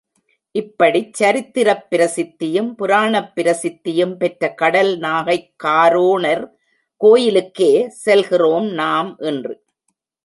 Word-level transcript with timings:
இப்படிச் 0.55 1.13
சரித்திரப் 1.13 1.85
பிரசித்தியும் 1.91 2.73
புராணப் 2.73 3.31
பிரசித்தியும் 3.35 4.15
பெற்ற 4.15 4.53
கடல் 4.53 4.97
நாகைக் 4.97 5.53
காரோணர் 5.63 6.43
கோயிலுக்கே 7.01 7.71
செல்கிறோம் 7.89 8.67
நாம் 8.73 9.15
இன்று. 9.19 9.55